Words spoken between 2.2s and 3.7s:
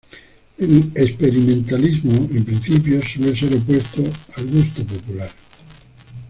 en principio, suele ser